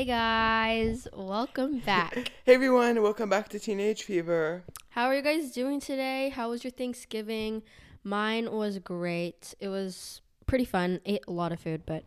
Hey 0.00 0.06
guys, 0.06 1.06
welcome 1.12 1.80
back. 1.80 2.32
Hey 2.46 2.54
everyone, 2.54 3.02
welcome 3.02 3.28
back 3.28 3.50
to 3.50 3.58
Teenage 3.58 4.04
Fever. 4.04 4.62
How 4.88 5.04
are 5.04 5.14
you 5.14 5.20
guys 5.20 5.52
doing 5.52 5.78
today? 5.78 6.30
How 6.30 6.48
was 6.48 6.64
your 6.64 6.70
Thanksgiving? 6.70 7.62
Mine 8.02 8.50
was 8.50 8.78
great. 8.78 9.54
It 9.60 9.68
was 9.68 10.22
pretty 10.46 10.64
fun. 10.64 11.00
Ate 11.04 11.22
a 11.28 11.32
lot 11.32 11.52
of 11.52 11.60
food, 11.60 11.82
but 11.84 12.04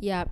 yeah. 0.00 0.24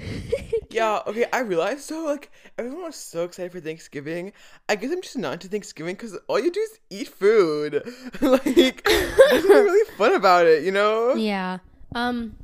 Yeah, 0.70 1.00
okay, 1.06 1.26
I 1.30 1.40
realized 1.40 1.82
so 1.82 2.06
like 2.06 2.32
everyone 2.56 2.84
was 2.84 2.96
so 2.96 3.24
excited 3.24 3.52
for 3.52 3.60
Thanksgiving. 3.60 4.32
I 4.66 4.76
guess 4.76 4.92
I'm 4.92 5.02
just 5.02 5.18
not 5.18 5.34
into 5.34 5.48
Thanksgiving 5.48 5.94
because 5.94 6.18
all 6.26 6.40
you 6.40 6.50
do 6.50 6.60
is 6.60 6.80
eat 6.88 7.08
food. 7.08 7.82
like 8.22 8.44
there's 8.82 9.44
nothing 9.44 9.50
really 9.50 9.90
fun 9.98 10.14
about 10.14 10.46
it, 10.46 10.64
you 10.64 10.72
know? 10.72 11.16
Yeah. 11.16 11.58
Um 11.94 12.34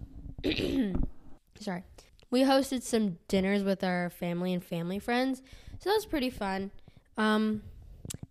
sorry. 1.59 1.84
We 2.30 2.42
hosted 2.42 2.82
some 2.82 3.18
dinners 3.28 3.62
with 3.62 3.82
our 3.82 4.10
family 4.10 4.52
and 4.52 4.64
family 4.64 4.98
friends. 4.98 5.42
So 5.80 5.90
that 5.90 5.94
was 5.94 6.06
pretty 6.06 6.30
fun. 6.30 6.70
Um 7.16 7.62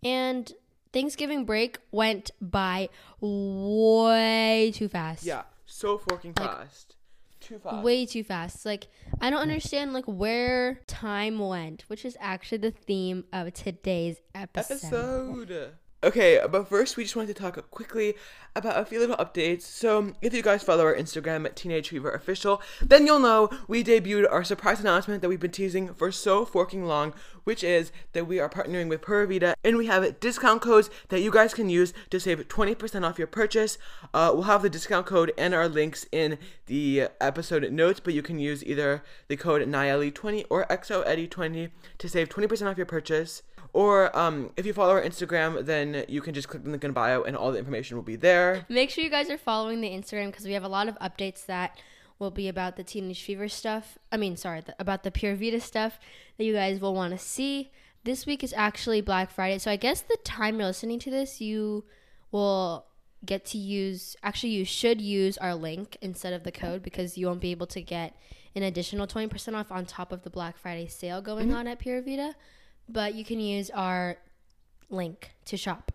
and 0.02 0.52
Thanksgiving 0.92 1.44
break 1.44 1.78
went 1.92 2.32
by 2.40 2.88
way 3.20 4.72
too 4.74 4.88
fast. 4.88 5.24
Yeah, 5.24 5.42
so 5.66 5.98
fucking 5.98 6.34
fast. 6.34 6.96
Too 7.40 7.58
fast. 7.58 7.82
way 7.82 8.06
too 8.06 8.22
fast. 8.24 8.66
Like 8.66 8.88
I 9.20 9.30
don't 9.30 9.40
understand 9.40 9.92
like 9.92 10.04
where 10.06 10.80
time 10.86 11.38
went, 11.38 11.84
which 11.88 12.04
is 12.04 12.16
actually 12.20 12.58
the 12.58 12.70
theme 12.70 13.24
of 13.32 13.52
today's 13.54 14.16
episode. 14.34 14.74
episode. 14.74 15.72
Okay, 16.02 16.40
but 16.50 16.66
first 16.66 16.96
we 16.96 17.02
just 17.02 17.14
wanted 17.14 17.36
to 17.36 17.42
talk 17.42 17.70
quickly 17.70 18.14
about 18.56 18.80
a 18.80 18.86
few 18.86 18.98
little 18.98 19.16
updates. 19.16 19.62
So, 19.62 20.14
if 20.22 20.32
you 20.32 20.40
guys 20.40 20.62
follow 20.62 20.84
our 20.84 20.94
Instagram 20.94 21.44
at 21.44 21.56
Teenage 21.56 21.90
Fever 21.90 22.10
Official, 22.10 22.62
then 22.80 23.04
you'll 23.04 23.20
know 23.20 23.50
we 23.68 23.84
debuted 23.84 24.26
our 24.32 24.42
surprise 24.42 24.80
announcement 24.80 25.20
that 25.20 25.28
we've 25.28 25.38
been 25.38 25.50
teasing 25.50 25.92
for 25.92 26.10
so 26.10 26.46
forking 26.46 26.86
long, 26.86 27.12
which 27.44 27.62
is 27.62 27.92
that 28.14 28.26
we 28.26 28.40
are 28.40 28.48
partnering 28.48 28.88
with 28.88 29.02
Pura 29.02 29.26
Vida 29.26 29.54
and 29.62 29.76
we 29.76 29.88
have 29.88 30.20
discount 30.20 30.62
codes 30.62 30.88
that 31.10 31.20
you 31.20 31.30
guys 31.30 31.52
can 31.52 31.68
use 31.68 31.92
to 32.08 32.18
save 32.18 32.48
20% 32.48 33.06
off 33.06 33.18
your 33.18 33.26
purchase. 33.26 33.76
Uh, 34.14 34.30
we'll 34.32 34.44
have 34.44 34.62
the 34.62 34.70
discount 34.70 35.04
code 35.04 35.34
and 35.36 35.52
our 35.52 35.68
links 35.68 36.06
in 36.10 36.38
the 36.64 37.08
episode 37.20 37.70
notes, 37.70 38.00
but 38.00 38.14
you 38.14 38.22
can 38.22 38.38
use 38.38 38.64
either 38.64 39.04
the 39.28 39.36
code 39.36 39.60
NIALI20 39.60 40.46
or 40.48 40.64
XOEDDY20 40.70 41.70
to 41.98 42.08
save 42.08 42.30
20% 42.30 42.70
off 42.70 42.78
your 42.78 42.86
purchase. 42.86 43.42
Or 43.72 44.16
um, 44.18 44.50
if 44.56 44.66
you 44.66 44.72
follow 44.72 44.92
our 44.92 45.02
Instagram, 45.02 45.64
then 45.64 46.04
you 46.08 46.20
can 46.20 46.34
just 46.34 46.48
click 46.48 46.64
the 46.64 46.70
link 46.70 46.82
in 46.82 46.92
bio 46.92 47.22
and 47.22 47.36
all 47.36 47.52
the 47.52 47.58
information 47.58 47.96
will 47.96 48.02
be 48.02 48.16
there. 48.16 48.66
Make 48.68 48.90
sure 48.90 49.04
you 49.04 49.10
guys 49.10 49.30
are 49.30 49.38
following 49.38 49.80
the 49.80 49.90
Instagram 49.90 50.26
because 50.26 50.44
we 50.44 50.54
have 50.54 50.64
a 50.64 50.68
lot 50.68 50.88
of 50.88 50.98
updates 50.98 51.46
that 51.46 51.78
will 52.18 52.30
be 52.30 52.48
about 52.48 52.76
the 52.76 52.84
Teenage 52.84 53.22
Fever 53.22 53.48
stuff. 53.48 53.96
I 54.10 54.16
mean, 54.16 54.36
sorry, 54.36 54.60
the, 54.60 54.74
about 54.78 55.04
the 55.04 55.10
Pura 55.10 55.36
Vida 55.36 55.60
stuff 55.60 55.98
that 56.36 56.44
you 56.44 56.52
guys 56.52 56.80
will 56.80 56.94
want 56.94 57.12
to 57.12 57.18
see. 57.18 57.70
This 58.02 58.26
week 58.26 58.42
is 58.42 58.52
actually 58.56 59.00
Black 59.02 59.30
Friday, 59.30 59.58
so 59.58 59.70
I 59.70 59.76
guess 59.76 60.00
the 60.00 60.18
time 60.24 60.58
you're 60.58 60.66
listening 60.66 60.98
to 61.00 61.10
this, 61.10 61.40
you 61.40 61.84
will 62.32 62.86
get 63.24 63.44
to 63.46 63.58
use. 63.58 64.16
Actually, 64.22 64.50
you 64.50 64.64
should 64.64 65.00
use 65.00 65.36
our 65.38 65.54
link 65.54 65.96
instead 66.00 66.32
of 66.32 66.42
the 66.42 66.50
code 66.52 66.82
because 66.82 67.18
you 67.18 67.26
won't 67.26 67.40
be 67.40 67.50
able 67.50 67.66
to 67.68 67.82
get 67.82 68.16
an 68.54 68.62
additional 68.62 69.06
twenty 69.06 69.28
percent 69.28 69.54
off 69.54 69.70
on 69.70 69.84
top 69.84 70.12
of 70.12 70.22
the 70.22 70.30
Black 70.30 70.56
Friday 70.56 70.88
sale 70.88 71.20
going 71.20 71.52
on 71.52 71.66
at 71.66 71.78
Pura 71.78 72.02
Vida. 72.02 72.34
But 72.92 73.14
you 73.14 73.24
can 73.24 73.38
use 73.38 73.70
our 73.70 74.16
link 74.88 75.30
to 75.44 75.56
shop. 75.56 75.92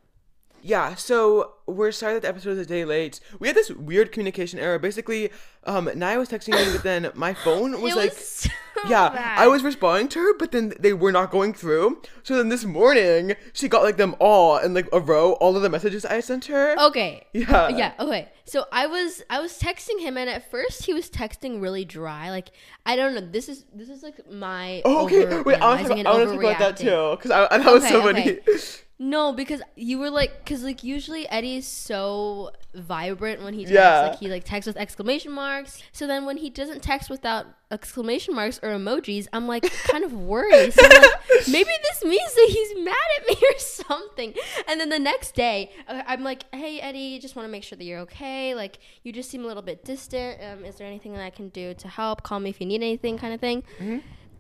Yeah, 0.66 0.96
so 0.96 1.52
we're 1.68 1.92
sorry 1.92 2.16
that 2.16 2.24
the 2.24 2.28
episode 2.28 2.54
is 2.54 2.58
a 2.58 2.66
day 2.66 2.86
late. 2.86 3.20
We 3.38 3.48
had 3.48 3.56
this 3.56 3.70
weird 3.70 4.12
communication 4.12 4.58
error. 4.58 4.80
Basically, 4.80 5.30
um, 5.64 5.88
Naya 5.94 6.18
was 6.18 6.28
texting 6.28 6.56
me, 6.56 6.72
but 6.74 6.82
then 6.82 7.12
my 7.14 7.36
phone 7.36 7.80
was 7.84 7.94
It 7.94 7.98
like, 7.98 8.10
was 8.10 8.18
so 8.18 8.50
yeah, 8.90 9.10
bad. 9.10 9.38
I 9.38 9.48
was 9.48 9.62
responding 9.62 10.08
to 10.08 10.20
her, 10.20 10.34
but 10.40 10.52
then 10.52 10.74
they 10.80 10.92
were 10.92 11.12
not 11.12 11.30
going 11.30 11.54
through. 11.54 12.02
So 12.24 12.36
then 12.38 12.50
this 12.50 12.66
morning, 12.66 13.36
she 13.54 13.68
got 13.68 13.84
like 13.84 13.98
them 13.98 14.16
all 14.20 14.58
in 14.58 14.74
like 14.74 14.90
a 14.92 15.00
row, 15.00 15.34
all 15.34 15.56
of 15.56 15.62
the 15.62 15.70
messages 15.70 16.04
I 16.04 16.20
sent 16.22 16.46
her. 16.46 16.76
Okay. 16.80 17.28
Yeah. 17.32 17.70
Yeah. 17.70 17.94
Okay. 18.00 18.30
So 18.46 18.66
I 18.72 18.88
was 18.88 19.22
I 19.30 19.40
was 19.40 19.60
texting 19.60 20.00
him, 20.00 20.18
and 20.18 20.28
at 20.28 20.50
first 20.50 20.86
he 20.86 20.96
was 20.96 21.12
texting 21.12 21.62
really 21.62 21.86
dry. 21.86 22.32
Like 22.32 22.50
I 22.88 22.96
don't 22.96 23.14
know. 23.14 23.22
This 23.22 23.50
is 23.50 23.66
this 23.72 23.90
is 23.90 24.02
like 24.02 24.32
my. 24.32 24.82
Oh, 24.84 25.06
okay, 25.06 25.42
wait, 25.42 25.62
I 25.62 25.68
want 25.68 25.82
to 25.82 25.88
talk, 25.90 26.06
I 26.06 26.12
want 26.12 26.30
to 26.30 26.36
talk 26.36 26.44
about 26.44 26.58
that 26.60 26.78
too, 26.78 27.18
because 27.18 27.30
I, 27.30 27.48
I, 27.52 27.58
that 27.60 27.72
was 27.72 27.88
so 27.88 28.02
Okay, 28.08 28.40
funny. 28.42 28.60
No, 28.98 29.34
because 29.34 29.62
you 29.76 30.00
were 30.00 30.10
like, 30.10 30.46
because 30.46 30.64
like 30.64 30.82
usually 30.82 31.28
Eddie 31.28 31.58
is 31.58 31.68
so 31.68 32.52
vibrant 32.74 33.44
when 33.44 33.54
he 33.54 33.66
texts. 33.66 33.76
Yeah. 33.76 34.08
Like 34.08 34.20
he 34.20 34.30
like 34.30 34.46
texts 34.46 34.68
with 34.68 34.78
exclamation 34.78 35.34
marks. 35.34 35.84
So 35.92 36.08
then 36.08 36.26
when 36.26 36.38
he 36.38 36.50
doesn't 36.50 36.82
text 36.82 37.10
without 37.10 37.46
exclamation 37.72 38.34
marks 38.34 38.58
or 38.64 38.70
emojis, 38.70 39.28
I'm 39.34 39.48
like 39.48 39.70
kind 39.84 40.06
of 40.06 40.14
worried. 40.14 40.74
So 40.74 40.82
I'm 40.86 41.02
like, 41.02 41.12
maybe 41.50 41.72
this 41.84 42.06
means 42.06 42.34
that 42.36 42.48
he's 42.50 42.86
mad 42.86 42.96
at 43.20 43.28
me 43.28 43.36
or 43.54 43.60
something. 43.60 44.34
And 44.70 44.80
then 44.80 44.88
the 44.88 45.00
next 45.00 45.36
day, 45.36 45.72
uh, 45.90 46.04
I'm 46.08 46.24
like, 46.24 46.46
hey 46.56 46.80
Eddie, 46.80 47.20
just 47.20 47.36
want 47.36 47.46
to 47.48 47.52
make 47.52 47.64
sure 47.64 47.78
that 47.78 47.84
you're 47.84 48.00
okay. 48.02 48.56
Like 48.56 48.80
you 49.04 49.12
just 49.12 49.30
seem 49.30 49.44
a 49.44 49.48
little 49.48 49.64
bit 49.64 49.84
distant. 49.84 50.42
Um, 50.42 50.64
is 50.64 50.76
there 50.78 50.88
anything 50.88 51.12
that 51.14 51.22
I 51.22 51.32
can 51.32 51.50
do 51.50 51.74
to 51.74 51.88
help? 51.90 52.24
Call 52.24 52.40
me 52.40 52.50
if 52.50 52.62
you 52.62 52.66
need 52.66 52.82
anything, 52.82 53.18
kind 53.18 53.34
of 53.34 53.42
thing. 53.42 53.64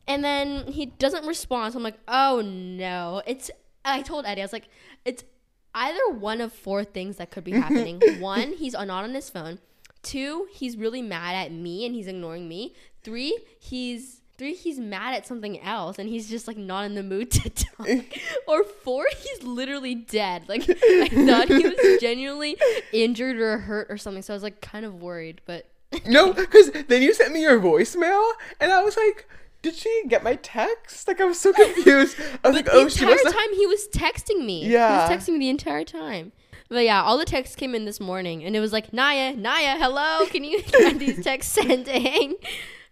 And 0.07 0.23
then 0.23 0.67
he 0.67 0.85
doesn't 0.85 1.25
respond. 1.25 1.73
So 1.73 1.79
I'm 1.79 1.83
like, 1.83 1.99
oh 2.07 2.41
no. 2.45 3.21
It's 3.27 3.51
I 3.85 4.01
told 4.01 4.25
Eddie, 4.25 4.41
I 4.41 4.45
was 4.45 4.53
like, 4.53 4.67
it's 5.05 5.23
either 5.73 6.09
one 6.09 6.41
of 6.41 6.51
four 6.51 6.83
things 6.83 7.17
that 7.17 7.31
could 7.31 7.43
be 7.43 7.51
happening. 7.63 8.01
one, 8.19 8.53
he's 8.53 8.73
not 8.73 8.89
on 8.89 9.13
his 9.13 9.29
phone. 9.29 9.59
Two, 10.03 10.47
he's 10.51 10.77
really 10.77 11.01
mad 11.01 11.35
at 11.35 11.51
me 11.51 11.85
and 11.85 11.95
he's 11.95 12.07
ignoring 12.07 12.47
me. 12.47 12.75
Three, 13.03 13.39
he's 13.59 14.21
three, 14.37 14.53
he's 14.53 14.79
mad 14.79 15.15
at 15.15 15.25
something 15.25 15.59
else 15.61 15.97
and 15.97 16.09
he's 16.09 16.29
just 16.29 16.47
like 16.47 16.57
not 16.57 16.85
in 16.85 16.95
the 16.95 17.03
mood 17.03 17.31
to 17.31 17.49
talk. 17.49 17.87
or 18.47 18.63
four, 18.63 19.05
he's 19.17 19.43
literally 19.43 19.95
dead. 19.95 20.47
Like 20.47 20.61
I 20.69 21.07
thought 21.07 21.47
he 21.47 21.67
was 21.67 22.01
genuinely 22.01 22.57
injured 22.91 23.37
or 23.37 23.59
hurt 23.59 23.87
or 23.89 23.97
something. 23.97 24.21
So 24.21 24.33
I 24.33 24.35
was 24.35 24.43
like 24.43 24.61
kind 24.61 24.85
of 24.85 25.01
worried, 25.01 25.41
but 25.45 25.67
no, 26.05 26.33
because 26.33 26.71
then 26.87 27.01
you 27.01 27.13
sent 27.13 27.33
me 27.33 27.41
your 27.41 27.59
voicemail, 27.59 28.31
and 28.59 28.71
I 28.71 28.83
was 28.83 28.97
like, 28.97 29.27
did 29.65 29.75
she 29.75 30.03
get 30.07 30.23
my 30.23 30.35
text? 30.35 31.07
Like 31.07 31.19
I 31.19 31.25
was 31.25 31.39
so 31.39 31.51
confused. 31.51 32.17
I 32.43 32.47
was 32.47 32.55
like, 32.55 32.65
the 32.65 32.73
oh, 32.73 32.87
she 32.87 33.03
entire 33.03 33.31
time 33.31 33.53
he 33.55 33.65
was 33.65 33.87
texting 33.87 34.45
me. 34.45 34.67
Yeah. 34.67 35.07
He 35.07 35.13
was 35.13 35.23
texting 35.23 35.33
me 35.33 35.39
the 35.39 35.49
entire 35.49 35.83
time. 35.83 36.33
But 36.69 36.83
yeah, 36.83 37.01
all 37.01 37.17
the 37.17 37.25
texts 37.25 37.55
came 37.55 37.73
in 37.73 37.85
this 37.85 37.99
morning 37.99 38.43
and 38.43 38.55
it 38.55 38.59
was 38.59 38.71
like, 38.71 38.93
Naya, 38.93 39.35
Naya, 39.35 39.75
hello, 39.77 40.27
can 40.27 40.43
you 40.43 40.61
get 40.71 40.99
these 40.99 41.23
texts 41.23 41.53
sending? 41.53 42.35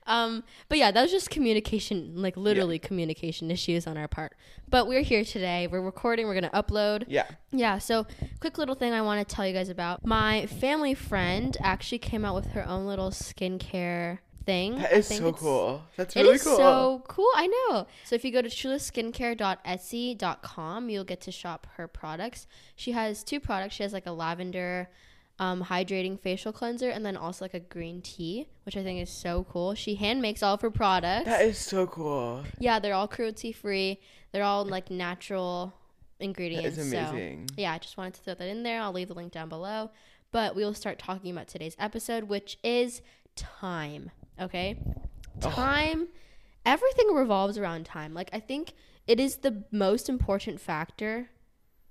Um, 0.08 0.44
but 0.68 0.80
yeah, 0.80 0.90
that 0.90 1.02
was 1.02 1.12
just 1.12 1.30
communication, 1.30 2.14
like 2.16 2.36
literally 2.36 2.80
communication 2.80 3.52
issues 3.52 3.86
on 3.86 3.96
our 3.96 4.08
part. 4.08 4.36
But 4.68 4.88
we're 4.88 5.02
here 5.02 5.24
today. 5.24 5.68
We're 5.68 5.82
recording, 5.82 6.26
we're 6.26 6.34
gonna 6.34 6.50
upload. 6.50 7.06
Yeah. 7.08 7.28
Yeah, 7.52 7.78
so 7.78 8.08
quick 8.40 8.58
little 8.58 8.76
thing 8.76 8.94
I 8.94 9.02
want 9.02 9.28
to 9.28 9.36
tell 9.36 9.46
you 9.46 9.54
guys 9.54 9.70
about. 9.70 10.04
My 10.04 10.48
family 10.48 10.96
friend 10.96 11.56
actually 11.62 12.00
came 12.00 12.26
out 12.26 12.34
with 12.34 12.48
her 12.48 12.68
own 12.68 12.88
little 12.88 13.12
skincare 13.12 14.20
thing. 14.46 14.78
That 14.78 14.94
I 14.94 15.02
think 15.02 15.22
so 15.22 15.34
cool. 15.34 15.84
That's 15.98 16.16
it 16.16 16.22
really 16.22 16.36
is 16.36 16.44
cool. 16.44 16.58
so 16.58 17.04
cool. 17.08 17.30
I 17.36 17.48
know. 17.48 17.88
So 18.04 18.16
if 18.16 18.24
you 18.26 18.31
go 18.31 18.42
to 18.42 18.50
trueskincare.etsy.com, 18.50 20.90
you'll 20.90 21.04
get 21.04 21.22
to 21.22 21.31
shop 21.31 21.68
her 21.76 21.88
products. 21.88 22.48
She 22.76 22.92
has 22.92 23.24
two 23.24 23.40
products. 23.40 23.76
She 23.76 23.84
has 23.84 23.94
like 23.94 24.06
a 24.06 24.12
lavender 24.12 24.90
um, 25.40 25.64
hydrating 25.64 26.20
facial 26.20 26.52
cleanser 26.52 26.90
and 26.90 27.06
then 27.06 27.18
also 27.18 27.46
like 27.46 27.54
a 27.54 27.59
green 27.59 28.02
tea, 28.02 28.48
which 28.66 28.78
I 28.78 28.84
think 28.84 29.02
is 29.02 29.09
so 29.09 29.46
cool. 29.50 29.76
She 29.76 29.96
hand 29.96 30.22
makes 30.22 30.44
all 30.44 30.54
of 30.54 30.62
her 30.62 30.72
products. 30.72 31.25
that 31.25 31.42
is 31.42 31.58
so 31.58 31.88
cool. 31.88 32.44
yeah, 32.60 32.80
they're 32.80 32.94
all 32.94 33.08
cruelty 33.08 33.52
free. 33.52 34.00
They're 34.31 34.44
all 34.44 34.66
like 34.66 34.92
natural 34.92 35.74
ingredients. 36.19 36.75
That 36.75 36.81
is 36.81 36.94
amazing. 36.94 37.48
So, 37.50 37.56
yeah, 37.57 37.74
I 37.74 37.78
just 37.80 37.98
wanted 37.98 38.16
to 38.16 38.22
throw 38.22 38.34
that 38.36 38.48
in 38.48 38.63
there. 38.63 38.81
I'll 38.81 38.94
leave 38.94 39.07
the 39.07 39.13
link 39.13 39.31
down 39.31 39.50
below. 39.50 39.92
But 40.31 40.56
we 40.56 40.63
will 40.63 40.74
start 40.74 40.98
talking 40.98 41.31
about 41.31 41.48
today's 41.48 41.75
episode, 41.78 42.24
which 42.24 42.57
is 42.63 43.01
time. 43.36 44.10
Okay? 44.39 44.77
Time. 45.39 46.07
Everything 46.65 47.13
revolves 47.13 47.57
around 47.57 47.85
time. 47.85 48.13
Like, 48.13 48.30
I 48.33 48.39
think 48.39 48.74
it 49.07 49.19
is 49.19 49.38
the 49.38 49.63
most 49.71 50.07
important 50.09 50.59
factor 50.59 51.30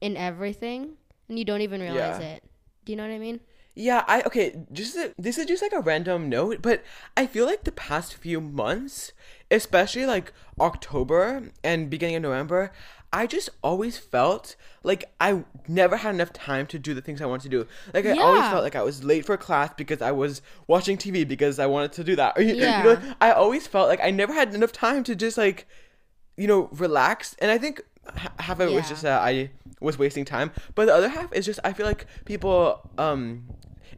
in 0.01 0.17
everything, 0.17 0.95
and 1.29 1.39
you 1.39 1.45
don't 1.45 1.61
even 1.61 1.81
realize 1.81 2.21
Yeah. 2.21 2.35
it. 2.37 2.45
Do 2.85 2.93
you 2.93 2.97
know 2.97 3.07
what 3.07 3.15
I 3.15 3.19
mean? 3.19 3.41
Yeah, 3.75 4.05
I 4.07 4.23
okay. 4.23 4.67
Just 4.73 4.99
this 5.17 5.39
is 5.39 5.47
just 5.47 5.63
like 5.63 5.73
a 5.73 5.81
random 5.81 6.29
note, 6.29 6.61
but 6.61 6.83
I 7.17 7.27
feel 7.27 7.47
like 7.47 7.65
the 7.65 7.73
past 7.73 8.15
few 8.15 8.41
months, 8.41 9.13
especially 9.51 10.05
like 10.05 10.33
October 10.61 11.51
and 11.65 11.89
beginning 11.89 12.17
of 12.17 12.23
November, 12.23 12.73
I 13.13 13.27
just 13.27 13.51
always 13.63 13.99
felt 13.99 14.57
like 14.83 15.05
I 15.21 15.45
never 15.69 15.97
had 15.99 16.15
enough 16.15 16.33
time 16.33 16.67
to 16.69 16.79
do 16.79 16.95
the 16.95 17.03
things 17.03 17.21
I 17.21 17.27
wanted 17.27 17.43
to 17.45 17.49
do. 17.51 17.67
Like 17.93 18.07
I 18.07 18.13
always 18.13 18.43
felt 18.51 18.63
like 18.65 18.75
I 18.75 18.83
was 18.83 19.05
late 19.05 19.27
for 19.27 19.37
class 19.37 19.71
because 19.77 20.01
I 20.01 20.13
was 20.13 20.41
watching 20.67 20.97
TV 20.97 21.27
because 21.29 21.59
I 21.59 21.67
wanted 21.67 21.93
to 21.93 22.05
do 22.05 22.17
that. 22.17 22.39
Or, 22.39 22.43
you- 22.49 22.55
you 22.55 22.61
Yeah. 22.63 22.83
know, 22.83 23.15
I 23.21 23.33
always 23.33 23.67
felt 23.67 23.89
like 23.89 24.01
I 24.03 24.11
never 24.11 24.33
had 24.33 24.55
enough 24.55 24.73
time 24.73 25.05
to 25.05 25.15
just 25.15 25.37
like, 25.37 25.67
you 26.37 26.47
know, 26.47 26.69
relax. 26.73 27.37
And 27.41 27.51
I 27.51 27.59
think 27.59 27.83
half 28.39 28.59
of 28.61 28.69
it 28.69 28.73
was 28.75 28.89
just 28.89 29.03
that 29.03 29.21
I 29.23 29.51
was 29.81 29.99
wasting 29.99 30.25
time, 30.25 30.51
but 30.75 30.87
the 30.87 30.95
other 30.95 31.09
half 31.09 31.33
is 31.35 31.45
just 31.45 31.61
I 31.65 31.73
feel 31.73 31.87
like 31.87 32.07
people 32.25 32.91
um 32.99 33.45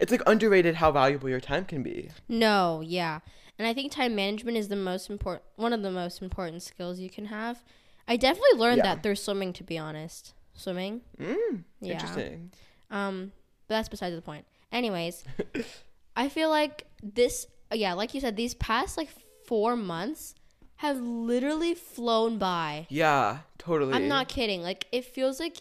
it's 0.01 0.11
like 0.11 0.23
underrated 0.27 0.75
how 0.77 0.91
valuable 0.91 1.29
your 1.29 1.41
time 1.41 1.65
can 1.65 1.83
be. 1.85 2.11
No, 2.29 2.83
yeah. 2.85 3.21
And 3.59 3.69
I 3.69 3.73
think 3.73 3.93
time 3.93 4.17
management 4.17 4.57
is 4.57 4.67
the 4.69 4.77
most 4.77 5.09
important 5.09 5.45
one 5.55 5.73
of 5.73 5.83
the 5.83 5.91
most 5.93 6.21
important 6.21 6.63
skills 6.65 6.99
you 6.99 7.09
can 7.09 7.27
have. 7.27 7.63
I 8.07 8.17
definitely 8.17 8.59
learned 8.59 8.79
Yeah. 8.79 8.95
that 8.95 9.03
through 9.03 9.17
swimming 9.17 9.53
to 9.55 9.65
be 9.65 9.79
honest. 9.79 10.35
Swimming. 10.55 11.01
Mm, 11.19 11.65
Yeah. 11.81 11.95
Interesting. 11.95 12.53
Um, 12.91 13.33
but 13.67 13.77
that's 13.77 13.89
besides 13.89 14.15
the 14.15 14.23
point. 14.23 14.45
Anyways, 14.71 15.25
I 16.17 16.29
feel 16.29 16.51
like 16.51 16.87
this, 17.03 17.47
yeah, 17.73 17.95
like 17.95 18.15
you 18.15 18.21
said, 18.21 18.37
these 18.37 18.55
past 18.55 18.97
like 18.97 19.09
four 19.47 19.75
months 19.77 20.35
have 20.77 21.01
literally 21.01 21.75
flown 21.75 22.39
by. 22.39 22.87
Yeah, 22.91 23.39
totally. 23.59 23.95
I'm 23.95 24.09
not 24.09 24.29
kidding. 24.29 24.63
Like 24.63 24.87
it 24.93 25.05
feels 25.05 25.41
like 25.41 25.59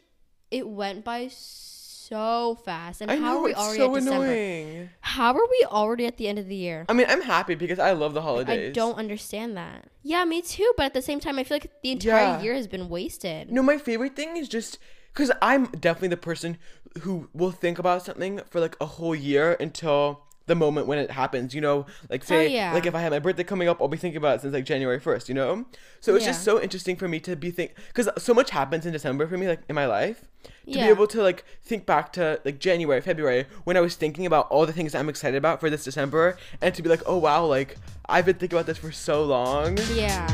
it 0.51 0.67
went 0.67 1.03
by 1.05 1.27
so 1.29 1.82
fast. 2.65 3.01
And 3.01 3.09
I 3.11 3.15
how 3.15 3.33
know 3.33 3.39
are 3.39 3.43
we 3.43 3.53
already 3.53 3.77
so 3.77 3.95
at 3.95 3.99
December? 3.99 4.25
annoying. 4.25 4.89
How 5.01 5.33
are 5.33 5.47
we 5.55 5.65
already 5.69 6.05
at 6.05 6.17
the 6.17 6.27
end 6.27 6.39
of 6.39 6.47
the 6.47 6.55
year? 6.55 6.85
I 6.89 6.93
mean, 6.93 7.07
I'm 7.09 7.21
happy 7.21 7.55
because 7.55 7.79
I 7.79 7.91
love 7.93 8.13
the 8.13 8.21
holidays. 8.21 8.69
I 8.69 8.73
don't 8.73 8.97
understand 8.97 9.55
that. 9.57 9.87
Yeah, 10.03 10.23
me 10.25 10.41
too. 10.41 10.71
But 10.77 10.87
at 10.87 10.93
the 10.93 11.01
same 11.01 11.19
time, 11.19 11.39
I 11.39 11.43
feel 11.43 11.55
like 11.55 11.71
the 11.81 11.91
entire 11.91 12.23
Yeah. 12.37 12.41
year 12.41 12.53
has 12.53 12.67
been 12.67 12.89
wasted. 12.89 13.51
No, 13.51 13.61
my 13.63 13.77
favorite 13.77 14.15
thing 14.15 14.37
is 14.37 14.47
just 14.47 14.77
because 15.13 15.31
I'm 15.41 15.65
definitely 15.67 16.09
the 16.09 16.17
person 16.17 16.57
who 17.01 17.29
will 17.33 17.51
think 17.51 17.79
about 17.79 18.03
something 18.05 18.41
for 18.49 18.59
like 18.59 18.75
a 18.81 18.85
whole 18.85 19.15
year 19.15 19.53
until 19.59 20.25
the 20.45 20.55
moment 20.55 20.87
when 20.87 20.97
it 20.99 21.11
happens. 21.11 21.53
You 21.55 21.61
know, 21.61 21.85
like 22.09 22.23
say, 22.23 22.45
Oh, 22.45 22.49
yeah. 22.49 22.73
like 22.73 22.85
if 22.85 22.95
I 22.95 23.01
have 23.01 23.11
my 23.11 23.19
birthday 23.19 23.43
coming 23.43 23.67
up, 23.67 23.81
I'll 23.81 23.87
be 23.87 23.97
thinking 23.97 24.17
about 24.17 24.35
it 24.37 24.41
since 24.41 24.53
like 24.53 24.65
January 24.65 24.99
first. 24.99 25.29
You 25.29 25.35
know, 25.35 25.65
so 25.99 26.15
it's 26.15 26.25
just 26.25 26.43
so 26.43 26.61
interesting 26.61 26.95
for 26.95 27.07
me 27.07 27.19
to 27.21 27.35
be 27.35 27.51
think 27.51 27.73
because 27.87 28.09
so 28.17 28.33
much 28.33 28.49
happens 28.51 28.85
in 28.85 28.93
December 28.93 29.27
for 29.27 29.37
me, 29.37 29.47
like 29.47 29.61
in 29.69 29.75
my 29.75 29.85
life. 29.85 30.25
To 30.43 30.49
Yeah. 30.71 30.85
be 30.85 30.89
able 30.89 31.07
to 31.07 31.21
like 31.21 31.45
think 31.61 31.85
back 31.85 32.11
to 32.13 32.39
like 32.43 32.59
January, 32.59 32.99
February 33.01 33.45
when 33.63 33.77
I 33.77 33.81
was 33.81 33.95
thinking 33.95 34.25
about 34.25 34.47
all 34.49 34.65
the 34.65 34.73
things 34.73 34.93
I'm 34.95 35.07
excited 35.09 35.37
about 35.37 35.59
for 35.61 35.69
this 35.69 35.83
December, 35.85 36.37
and 36.61 36.73
to 36.75 36.81
be 36.81 36.89
like, 36.89 37.01
oh 37.05 37.17
wow, 37.17 37.45
like 37.45 37.77
I've 38.07 38.25
been 38.25 38.35
thinking 38.35 38.57
about 38.57 38.65
this 38.65 38.77
for 38.77 38.91
so 38.91 39.23
long. 39.23 39.77
Yeah. 39.93 40.27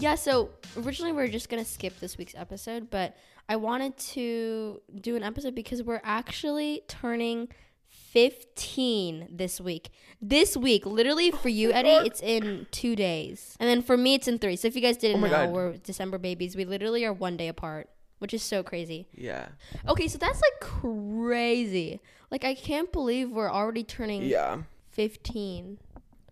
Yeah, 0.00 0.14
so 0.14 0.50
originally 0.78 1.12
we 1.12 1.22
are 1.22 1.28
just 1.28 1.48
gonna 1.50 1.64
skip 1.64 2.00
this 2.00 2.16
week's 2.16 2.34
episode, 2.34 2.88
but 2.90 3.16
I 3.48 3.56
wanted 3.56 3.96
to 3.98 4.80
do 5.00 5.14
an 5.14 5.22
episode 5.22 5.54
because 5.54 5.82
we're 5.82 6.00
actually 6.02 6.82
turning 6.88 7.48
15 7.88 9.28
this 9.30 9.60
week. 9.60 9.90
This 10.22 10.56
week, 10.56 10.86
literally 10.86 11.30
for 11.30 11.48
you, 11.50 11.70
Eddie, 11.72 12.06
it's 12.06 12.20
in 12.22 12.66
two 12.70 12.96
days. 12.96 13.56
And 13.60 13.68
then 13.68 13.82
for 13.82 13.96
me, 13.96 14.14
it's 14.14 14.26
in 14.26 14.38
three. 14.38 14.56
So 14.56 14.68
if 14.68 14.74
you 14.74 14.80
guys 14.80 14.96
didn't 14.96 15.22
Oh 15.22 15.26
know, 15.26 15.30
God. 15.32 15.50
we're 15.50 15.72
December 15.76 16.16
babies. 16.18 16.56
We 16.56 16.64
literally 16.64 17.04
are 17.04 17.12
one 17.12 17.36
day 17.36 17.48
apart, 17.48 17.90
which 18.20 18.32
is 18.32 18.42
so 18.42 18.62
crazy. 18.62 19.06
Yeah, 19.14 19.48
Okay, 19.86 20.08
so 20.08 20.16
that's 20.18 20.40
like 20.40 20.60
crazy. 20.60 22.00
Like, 22.30 22.44
I 22.44 22.54
can't 22.54 22.90
believe 22.92 23.30
we're 23.30 23.50
already 23.50 23.82
turning 23.84 24.22
yeah, 24.22 24.62
15. 24.92 25.78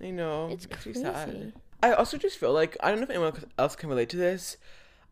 I 0.00 0.10
know. 0.10 0.48
It's 0.50 0.68
me 0.68 0.76
crazy. 0.76 1.52
I 1.82 1.92
also 1.92 2.16
just 2.16 2.38
feel 2.38 2.52
like 2.52 2.76
I 2.82 2.90
don't 2.90 2.98
know 2.98 3.04
if 3.04 3.10
anyone 3.10 3.32
else 3.58 3.76
can 3.76 3.88
relate 3.88 4.08
to 4.10 4.16
this. 4.16 4.56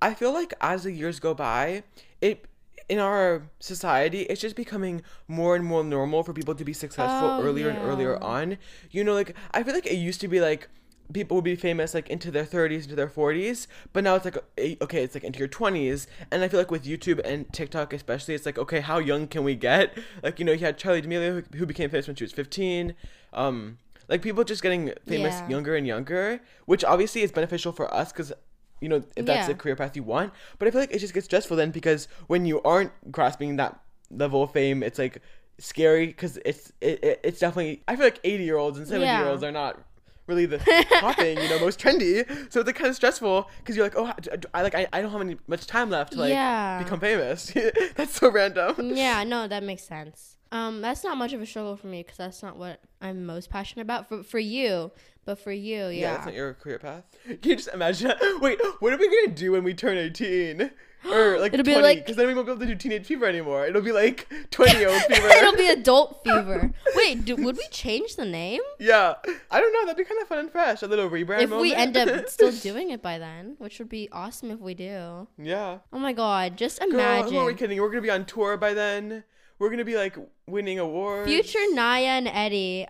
I 0.02 0.14
feel 0.14 0.32
like 0.32 0.52
as 0.60 0.82
the 0.84 0.92
years 0.92 1.20
go 1.20 1.34
by, 1.34 1.84
it 2.20 2.44
in 2.88 2.98
our 2.98 3.48
society, 3.58 4.22
it's 4.22 4.40
just 4.40 4.56
becoming 4.56 5.02
more 5.26 5.56
and 5.56 5.64
more 5.64 5.82
normal 5.82 6.22
for 6.22 6.32
people 6.32 6.54
to 6.54 6.64
be 6.64 6.72
successful 6.72 7.34
Oh, 7.38 7.42
earlier 7.42 7.68
and 7.68 7.78
earlier 7.78 8.22
on. 8.22 8.58
You 8.90 9.04
know, 9.04 9.14
like 9.14 9.34
I 9.52 9.62
feel 9.62 9.74
like 9.74 9.86
it 9.86 9.96
used 9.96 10.20
to 10.22 10.28
be 10.28 10.40
like 10.40 10.68
people 11.12 11.36
would 11.36 11.44
be 11.44 11.54
famous 11.54 11.94
like 11.94 12.10
into 12.10 12.32
their 12.32 12.44
30s 12.44 12.82
into 12.82 12.96
their 12.96 13.06
40s 13.08 13.68
but 13.92 14.02
now 14.02 14.16
it's 14.16 14.24
like 14.24 14.38
eh, 14.58 14.74
okay 14.80 15.04
it's 15.04 15.14
like 15.14 15.22
into 15.22 15.38
your 15.38 15.46
20s 15.46 16.08
and 16.32 16.42
i 16.42 16.48
feel 16.48 16.58
like 16.58 16.72
with 16.72 16.84
youtube 16.84 17.20
and 17.24 17.52
tiktok 17.52 17.92
especially 17.92 18.34
it's 18.34 18.44
like 18.44 18.58
okay 18.58 18.80
how 18.80 18.98
young 18.98 19.28
can 19.28 19.44
we 19.44 19.54
get 19.54 19.96
like 20.24 20.40
you 20.40 20.44
know 20.44 20.50
you 20.50 20.58
had 20.58 20.76
charli 20.76 21.00
d'amelio 21.00 21.44
who, 21.52 21.58
who 21.58 21.64
became 21.64 21.88
famous 21.90 22.08
when 22.08 22.16
she 22.16 22.24
was 22.24 22.32
15 22.32 22.94
um 23.32 23.78
like 24.08 24.22
people 24.22 24.44
just 24.44 24.62
getting 24.62 24.92
famous 25.06 25.42
Yeah. 25.44 25.50
younger 25.52 25.76
and 25.76 25.86
younger 25.86 26.40
which 26.66 26.84
obviously 26.84 27.22
is 27.22 27.32
beneficial 27.32 27.72
for 27.72 27.92
us 27.92 28.12
because 28.12 28.32
you 28.80 28.88
know 28.88 29.02
if 29.16 29.26
that's 29.26 29.46
Yeah. 29.46 29.52
the 29.52 29.54
career 29.54 29.76
path 29.76 29.96
you 29.96 30.02
want 30.02 30.32
but 30.58 30.68
i 30.68 30.70
feel 30.70 30.80
like 30.80 30.92
it 30.92 30.98
just 30.98 31.14
gets 31.14 31.26
stressful 31.26 31.56
then 31.56 31.70
because 31.70 32.08
when 32.26 32.44
you 32.46 32.62
aren't 32.62 32.92
grasping 33.10 33.56
that 33.56 33.80
level 34.10 34.42
of 34.42 34.52
fame 34.52 34.82
it's 34.82 34.98
like 34.98 35.20
scary 35.58 36.06
because 36.08 36.38
it's 36.44 36.72
it, 36.80 37.02
it, 37.02 37.20
it's 37.24 37.38
definitely 37.40 37.82
i 37.88 37.96
feel 37.96 38.04
like 38.04 38.20
80 38.22 38.44
year 38.44 38.56
olds 38.56 38.78
and 38.78 38.86
70 38.86 39.06
Yeah. 39.10 39.18
year 39.18 39.26
olds 39.28 39.42
are 39.42 39.50
not 39.52 39.82
really 40.26 40.44
the 40.46 40.58
popping 41.00 41.40
you 41.40 41.48
know 41.48 41.58
most 41.58 41.78
trendy 41.80 42.28
so 42.52 42.60
it's 42.60 42.66
like 42.66 42.76
kind 42.76 42.88
of 42.90 42.96
stressful 42.96 43.48
because 43.58 43.76
you're 43.76 43.86
like 43.86 43.96
oh 43.96 44.06
I, 44.06 44.14
I 44.52 44.62
like 44.62 44.74
I, 44.74 44.86
I 44.92 45.00
don't 45.00 45.10
have 45.12 45.20
any 45.20 45.36
much 45.46 45.66
time 45.66 45.88
left 45.88 46.12
to 46.12 46.18
like 46.20 46.30
Yeah. 46.30 46.78
become 46.78 47.00
famous 47.00 47.52
that's 47.96 48.14
so 48.14 48.30
random 48.30 48.74
yeah, 48.94 49.24
no, 49.24 49.48
that 49.48 49.62
makes 49.62 49.84
sense. 49.84 50.35
Um, 50.52 50.80
that's 50.80 51.02
not 51.02 51.16
much 51.16 51.32
of 51.32 51.40
a 51.42 51.46
struggle 51.46 51.76
for 51.76 51.88
me 51.88 52.02
because 52.02 52.16
that's 52.18 52.42
not 52.42 52.56
what 52.56 52.80
I'm 53.00 53.26
most 53.26 53.50
passionate 53.50 53.82
about. 53.82 54.08
For 54.08 54.22
for 54.22 54.38
you, 54.38 54.92
but 55.24 55.38
for 55.38 55.50
you, 55.52 55.86
yeah 55.86 55.90
yeah, 55.90 56.12
that's 56.14 56.26
not 56.26 56.34
your 56.34 56.54
career 56.54 56.78
path. 56.78 57.04
Can 57.26 57.38
you 57.42 57.56
just 57.56 57.68
imagine 57.68 58.12
wait 58.40 58.60
what 58.80 58.92
are 58.92 58.96
we 58.98 59.08
gonna 59.08 59.34
do 59.36 59.52
when 59.52 59.64
we 59.64 59.74
turn 59.74 59.96
18 59.98 60.70
or 61.10 61.38
like 61.40 61.52
It'll 61.52 61.64
be 61.64 61.72
20 61.72 61.82
like- 61.82 61.98
because 61.98 62.16
then 62.16 62.28
we 62.28 62.34
won't 62.34 62.46
be 62.46 62.52
able 62.52 62.60
to 62.60 62.66
do 62.66 62.74
teenage 62.76 63.06
fever 63.06 63.26
anymore. 63.26 63.66
It'll 63.66 63.82
be 63.82 63.90
like 63.92 64.28
20 64.52 64.78
year 64.78 64.88
old 64.88 65.02
fever. 65.08 65.26
It'll 65.28 65.56
be 65.56 65.66
adult 65.68 66.22
fever. 66.24 66.72
Wait, 66.94 67.24
do, 67.24 67.34
would 67.36 67.56
we 67.56 67.66
change 67.72 68.14
the 68.14 68.24
name? 68.24 68.60
yeah. 68.78 69.14
I 69.50 69.60
don't 69.60 69.72
know. 69.72 69.80
That'd 69.86 69.96
be 69.96 70.04
kind 70.04 70.22
of 70.22 70.28
fun 70.28 70.38
and 70.38 70.50
fresh. 70.50 70.82
A 70.82 70.86
little 70.86 71.10
rebrand 71.10 71.42
if 71.42 71.50
we 71.50 71.74
end 71.74 71.96
up 71.96 72.28
still 72.28 72.52
doing 72.52 72.90
it 72.90 73.02
by 73.02 73.18
then, 73.18 73.56
which 73.58 73.78
would 73.80 73.88
be 73.88 74.08
awesome 74.12 74.50
if 74.52 74.60
we 74.60 74.74
do. 74.74 75.26
yeah. 75.38 75.78
Oh 75.92 75.98
my 75.98 76.12
god, 76.12 76.56
just 76.56 76.78
Girl, 76.80 76.90
imagine 76.90 77.32
who 77.32 77.38
are 77.38 77.44
we 77.46 77.54
kidding? 77.54 77.80
We're 77.80 77.90
gonna 77.90 78.00
be 78.02 78.10
on 78.10 78.24
tour 78.24 78.56
by 78.56 78.74
then 78.74 79.24
we're 79.58 79.70
gonna 79.70 79.84
be 79.84 79.96
like 79.96 80.16
winning 80.46 80.78
awards 80.78 81.28
future 81.30 81.58
Naya 81.72 82.06
and 82.08 82.28
Eddie. 82.28 82.86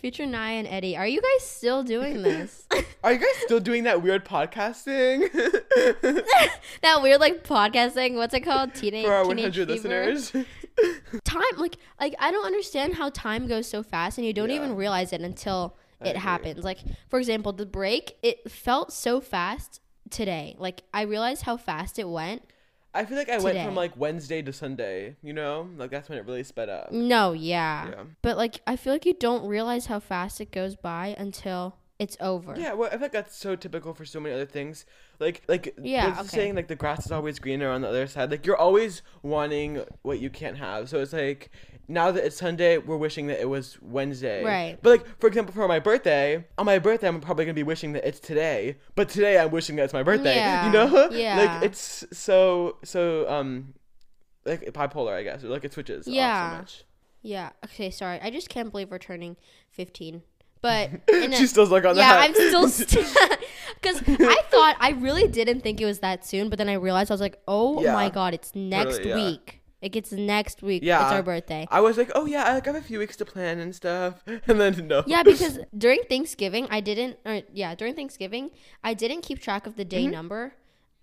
Future 0.00 0.26
Naya 0.26 0.58
and 0.58 0.68
Eddie, 0.68 0.96
are 0.96 1.08
you 1.08 1.20
guys 1.20 1.44
still 1.48 1.82
doing 1.82 2.22
this? 2.22 2.66
Are 3.02 3.12
you 3.12 3.18
guys 3.18 3.34
still 3.44 3.58
doing 3.60 3.82
that 3.84 4.00
weird 4.02 4.24
podcasting 4.24 5.28
that 6.82 7.02
weird 7.02 7.20
like 7.20 7.44
podcasting. 7.44 8.14
What's 8.14 8.34
it 8.34 8.40
called? 8.40 8.74
Teenage 8.74 9.04
for 9.06 9.12
our 9.12 9.26
100 9.26 9.54
Fever? 9.54 9.72
listeners? 9.72 10.30
time 11.24 11.42
like 11.56 11.76
like 12.00 12.14
I 12.20 12.30
don't 12.30 12.46
understand 12.46 12.94
how 12.94 13.10
time 13.10 13.48
goes 13.48 13.66
so 13.68 13.82
fast 13.82 14.18
and 14.18 14.26
you 14.26 14.32
don't 14.32 14.50
Yeah. 14.50 14.56
even 14.56 14.76
realize 14.76 15.12
it 15.12 15.20
until 15.20 15.76
I 16.00 16.06
it 16.06 16.10
agree. 16.10 16.20
happens. 16.20 16.64
Like 16.64 16.78
for 17.08 17.18
example, 17.18 17.52
the 17.52 17.66
break, 17.66 18.16
it 18.22 18.48
felt 18.50 18.92
so 18.92 19.20
fast 19.20 19.80
today. 20.10 20.54
Like 20.58 20.82
I 20.94 21.02
realized 21.02 21.42
how 21.42 21.56
fast 21.56 21.98
it 21.98 22.08
went. 22.08 22.42
I 22.94 23.04
feel 23.04 23.16
like 23.16 23.28
I 23.28 23.38
went 23.38 23.58
from 23.64 23.74
like 23.74 23.96
Wednesday 23.96 24.42
to 24.42 24.52
Sunday. 24.52 25.16
You 25.22 25.32
know, 25.32 25.68
like 25.76 25.90
that's 25.90 26.08
when 26.08 26.18
it 26.18 26.24
really 26.26 26.44
sped 26.44 26.68
up. 26.68 26.90
No, 26.92 27.32
yeah. 27.32 27.88
Yeah. 27.88 28.02
But 28.22 28.36
like 28.36 28.60
I 28.66 28.76
feel 28.76 28.92
like 28.92 29.06
you 29.06 29.14
don't 29.14 29.46
realize 29.46 29.86
how 29.86 30.00
fast 30.00 30.40
it 30.40 30.50
goes 30.50 30.76
by 30.76 31.14
until 31.18 31.76
it's 31.98 32.16
over. 32.20 32.54
Yeah, 32.56 32.74
well, 32.74 32.88
I 32.88 32.92
feel 32.92 33.00
like 33.00 33.12
that's 33.12 33.36
so 33.36 33.56
typical 33.56 33.92
for 33.92 34.04
so 34.04 34.20
many 34.20 34.34
other 34.34 34.46
things. 34.46 34.86
Like, 35.18 35.42
like 35.48 35.74
Yeah, 35.82 36.16
okay. 36.20 36.28
saying 36.28 36.54
like 36.54 36.68
the 36.68 36.76
grass 36.76 37.06
is 37.06 37.12
always 37.12 37.38
greener 37.38 37.70
on 37.70 37.80
the 37.80 37.88
other 37.88 38.06
side. 38.06 38.30
Like 38.30 38.46
you're 38.46 38.56
always 38.56 39.02
wanting 39.22 39.82
what 40.02 40.20
you 40.20 40.30
can't 40.30 40.56
have. 40.58 40.88
So 40.88 41.00
it's 41.00 41.12
like 41.12 41.50
now 41.88 42.10
that 42.10 42.24
it's 42.24 42.36
Sunday, 42.36 42.76
we're 42.78 42.96
wishing 42.98 43.28
that 43.28 43.40
it 43.40 43.48
was 43.48 43.78
Wednesday. 43.80 44.44
Right. 44.44 44.78
But 44.82 44.90
like 44.90 45.20
for 45.20 45.26
example, 45.26 45.54
for 45.54 45.66
my 45.66 45.78
birthday, 45.80 46.44
on 46.58 46.66
my 46.66 46.78
birthday, 46.78 47.08
I'm 47.08 47.20
probably 47.20 47.44
gonna 47.46 47.54
be 47.54 47.62
wishing 47.62 47.92
that 47.94 48.06
it's 48.06 48.20
today. 48.20 48.76
But 48.94 49.08
today, 49.08 49.38
I'm 49.38 49.50
wishing 49.50 49.76
that 49.76 49.84
it's 49.84 49.92
my 49.94 50.02
birthday. 50.02 50.34
Yeah, 50.36 50.66
You 50.66 50.72
know? 50.72 51.10
yeah. 51.10 51.36
Like 51.38 51.64
it's 51.64 52.04
so 52.12 52.76
so 52.84 53.28
um, 53.28 53.74
like 54.44 54.62
bipolar, 54.72 55.14
I 55.14 55.22
guess. 55.22 55.42
Like 55.42 55.64
it 55.64 55.72
switches. 55.72 56.06
Yeah. 56.06 56.50
so 56.52 56.56
much. 56.58 56.84
Yeah. 57.22 57.50
Okay, 57.64 57.90
sorry. 57.90 58.20
I 58.22 58.30
just 58.30 58.48
can't 58.48 58.70
believe 58.70 58.90
we're 58.90 58.98
turning 58.98 59.36
15. 59.70 60.22
But 60.60 60.90
a- 61.08 61.32
She's 61.36 61.50
still 61.50 61.66
stuck 61.66 61.84
on 61.84 61.96
yeah, 61.96 62.12
that. 62.16 62.20
I'm 62.20 62.34
still 62.34 62.66
because 63.80 64.02
I 64.06 64.42
thought 64.50 64.76
I 64.80 64.90
really 64.98 65.26
didn't 65.28 65.60
think 65.62 65.80
it 65.80 65.84
was 65.84 66.00
that 66.00 66.24
soon, 66.26 66.48
but 66.48 66.58
then 66.58 66.68
I 66.68 66.74
realized 66.74 67.10
I 67.10 67.14
was 67.14 67.20
like, 67.20 67.38
oh 67.48 67.82
Yeah. 67.82 67.92
my 67.92 68.10
god, 68.10 68.34
it's 68.34 68.54
next 68.54 68.98
Totally, 68.98 69.08
yeah. 69.10 69.16
week. 69.30 69.62
It 69.80 69.90
gets 69.90 70.10
next 70.10 70.60
week. 70.62 70.82
Yeah. 70.82 71.04
it's 71.04 71.12
our 71.12 71.22
birthday. 71.22 71.66
I 71.70 71.80
was 71.80 71.96
like, 71.96 72.10
oh 72.14 72.26
yeah, 72.26 72.44
I 72.44 72.54
like, 72.54 72.66
have 72.66 72.74
a 72.74 72.80
few 72.80 72.98
weeks 72.98 73.16
to 73.16 73.24
plan 73.24 73.58
and 73.60 73.74
stuff, 73.74 74.22
and 74.26 74.60
then 74.60 74.88
no. 74.88 75.04
Yeah, 75.06 75.22
because 75.22 75.60
during 75.78 76.02
Thanksgiving, 76.08 76.66
I 76.70 76.80
didn't. 76.80 77.18
Or 77.24 77.42
yeah, 77.52 77.74
during 77.76 77.94
Thanksgiving, 77.94 78.50
I 78.82 78.94
didn't 78.94 79.22
keep 79.22 79.40
track 79.40 79.66
of 79.66 79.76
the 79.76 79.84
day 79.84 80.02
Mm-hmm. 80.04 80.12
number 80.12 80.54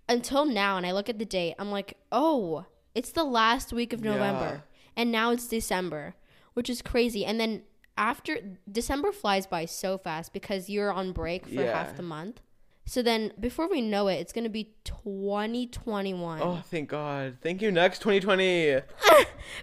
until 0.08 0.44
now, 0.44 0.76
and 0.76 0.84
I 0.86 0.92
look 0.92 1.08
at 1.08 1.18
the 1.18 1.24
date. 1.24 1.54
I'm 1.58 1.70
like, 1.70 1.96
oh, 2.12 2.66
it's 2.94 3.10
the 3.12 3.24
last 3.24 3.72
week 3.72 3.92
of 3.92 4.02
November, 4.02 4.62
and 4.96 5.10
now 5.10 5.30
it's 5.32 5.46
December, 5.48 6.14
which 6.54 6.68
is 6.68 6.82
crazy. 6.82 7.24
And 7.24 7.40
then 7.40 7.62
after 7.98 8.38
December 8.70 9.10
flies 9.10 9.46
by 9.46 9.64
so 9.64 9.96
fast 9.96 10.32
because 10.34 10.68
you're 10.68 10.92
on 10.92 11.12
break 11.12 11.46
for 11.46 11.62
Yeah. 11.62 11.72
half 11.72 11.96
the 11.96 12.02
month. 12.02 12.40
So 12.88 13.02
then 13.02 13.32
before 13.40 13.68
we 13.68 13.80
know 13.82 14.06
it, 14.08 14.14
it's 14.14 14.32
gonna 14.32 14.48
be 14.48 14.72
2021. 14.84 16.40
Oh, 16.40 16.62
thank 16.70 16.88
God. 16.88 17.36
Thank 17.42 17.60
you, 17.60 17.72
next 17.72 17.98
2020. 17.98 18.74
I 18.74 18.80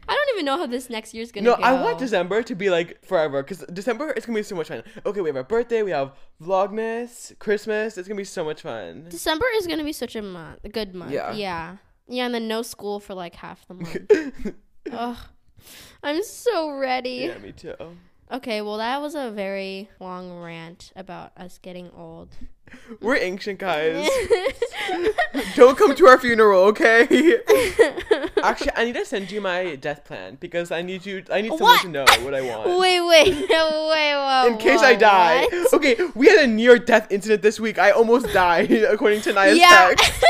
don't 0.08 0.30
even 0.36 0.46
know 0.46 0.58
how 0.58 0.66
this 0.68 0.90
next 0.90 1.14
year's 1.14 1.32
gonna 1.32 1.44
be. 1.46 1.50
No, 1.52 1.56
go. 1.58 1.64
I 1.64 1.82
want 1.82 2.00
December 2.00 2.44
to 2.44 2.56
be 2.56 2.70
like 2.70 3.04
forever 3.06 3.42
because 3.42 3.60
December 3.74 4.10
it's 4.16 4.26
gonna 4.26 4.40
be 4.40 4.44
so 4.44 4.56
much 4.56 4.68
fun. 4.68 4.84
Okay, 5.06 5.22
we 5.22 5.30
have 5.30 5.38
our 5.38 5.44
birthday, 5.44 5.84
we 5.84 5.92
have 5.92 6.12
Vlogmas, 6.42 7.38
Christmas. 7.40 7.98
It's 7.98 8.08
gonna 8.08 8.18
be 8.18 8.24
so 8.26 8.44
much 8.44 8.62
fun. 8.62 9.06
December 9.10 9.46
is 9.56 9.68
gonna 9.68 9.84
be 9.84 9.94
such 9.94 10.16
a 10.16 10.22
month, 10.22 10.60
a 10.64 10.70
good 10.70 10.94
month. 10.94 11.12
Yeah. 11.12 11.32
Yeah. 11.34 11.78
Yeah, 12.08 12.26
and 12.26 12.36
then 12.36 12.48
no 12.50 12.62
school 12.62 13.00
for 13.00 13.14
like 13.14 13.36
half 13.36 13.66
the 13.68 13.74
month. 13.76 14.56
Ugh. 14.92 15.18
I'm 16.04 16.22
so 16.24 16.72
ready. 16.72 17.28
yeah, 17.30 17.38
me 17.38 17.54
too. 17.54 17.74
Okay, 18.32 18.62
well 18.62 18.78
that 18.78 19.00
was 19.00 19.16
a 19.16 19.32
very 19.32 19.90
long 20.00 20.42
rant 20.42 20.92
about 20.96 21.32
us 21.38 21.58
getting 21.60 21.90
old. 21.92 22.36
We're 23.02 23.18
ancient 23.18 23.60
guys. 23.60 24.10
Don't 25.56 25.78
come 25.78 25.96
to 25.96 26.08
our 26.08 26.20
funeral, 26.20 26.64
okay? 26.66 27.08
Actually, 28.44 28.72
I 28.76 28.86
need 28.86 28.96
to 28.96 29.06
send 29.06 29.32
you 29.32 29.42
my 29.42 29.76
death 29.76 30.04
plan 30.06 30.38
because 30.40 30.72
I 30.72 30.82
need 30.82 31.06
you. 31.06 31.24
I 31.32 31.42
need 31.42 31.50
someone 31.50 31.62
What? 31.72 31.82
to 31.82 31.88
know 31.90 32.06
what 32.26 32.34
I 32.36 32.42
want. 32.42 32.80
wait, 32.80 33.02
wait, 33.02 33.50
no, 33.50 33.90
wait, 33.94 34.14
whoa, 34.14 34.48
In 34.48 34.58
case 34.58 34.82
whoa, 34.82 34.88
I 34.88 34.96
die. 34.96 35.42
what? 35.44 35.74
Okay, 35.74 35.96
we 36.16 36.28
had 36.28 36.40
a 36.40 36.48
near 36.48 36.78
death 36.78 37.08
incident 37.12 37.42
this 37.42 37.60
week. 37.60 37.80
I 37.80 37.92
almost 37.92 38.28
died, 38.34 38.72
according 38.94 39.22
to 39.22 39.34
Naya's 39.34 39.58
Yeah. 39.58 39.94
text. 39.96 40.24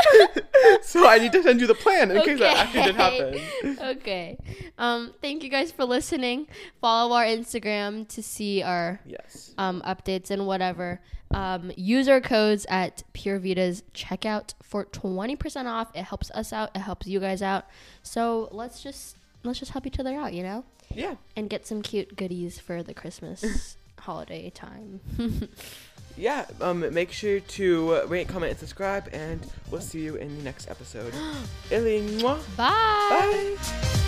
so 0.82 1.06
I 1.08 1.18
need 1.18 1.32
to 1.32 1.42
send 1.42 1.60
you 1.60 1.66
the 1.66 1.74
plan 1.74 2.10
in 2.10 2.22
case 2.22 2.38
that 2.38 2.56
actually 2.56 2.82
did 2.84 2.94
happen. 2.96 3.78
okay. 3.96 4.38
Um, 4.78 5.12
thank 5.20 5.42
you 5.42 5.48
guys 5.50 5.72
for 5.72 5.84
listening. 5.84 6.46
Follow 6.80 7.14
our 7.16 7.24
Instagram 7.24 8.06
to 8.08 8.22
see 8.22 8.62
our 8.62 9.00
Yes. 9.06 9.54
um, 9.58 9.82
updates 9.86 10.30
and 10.30 10.46
whatever. 10.46 11.00
Um, 11.30 11.72
use 11.76 12.06
our 12.08 12.20
codes 12.20 12.64
at 12.68 13.02
Pura 13.12 13.40
Vida's 13.40 13.82
checkout 13.92 14.54
for 14.62 14.84
twenty 14.84 15.34
percent 15.34 15.66
off. 15.66 15.90
It 15.94 16.04
helps 16.04 16.30
us 16.30 16.52
out. 16.52 16.70
It 16.76 16.80
helps 16.80 17.08
you 17.08 17.18
guys 17.18 17.42
out. 17.42 17.64
So 18.04 18.48
let's 18.52 18.80
just 18.82 19.16
let's 19.42 19.58
just 19.58 19.72
help 19.72 19.86
each 19.86 19.98
other 19.98 20.14
out, 20.14 20.32
you 20.32 20.42
know, 20.44 20.64
Yeah. 20.94 21.16
and 21.36 21.50
get 21.50 21.66
some 21.66 21.82
cute 21.82 22.14
goodies 22.16 22.60
for 22.60 22.82
the 22.84 22.94
Christmas 22.94 23.76
holiday 23.98 24.50
time. 24.50 25.00
Yeah. 26.16 26.46
Um. 26.60 26.94
Make 26.94 27.10
sure 27.10 27.40
to 27.40 27.94
uh, 27.96 28.06
rate, 28.06 28.28
comment, 28.28 28.50
and 28.50 28.58
subscribe, 28.60 29.08
and 29.12 29.44
we'll 29.72 29.80
see 29.80 29.98
you 30.02 30.14
in 30.14 30.36
the 30.38 30.44
next 30.44 30.70
episode. 30.70 31.12
Bye. 32.56 33.56
Bye. 33.56 34.03